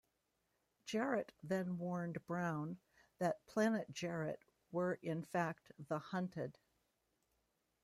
[0.87, 2.79] Jarrett then warned Brown
[3.19, 6.57] that Planet Jarrett were in fact "the hunted".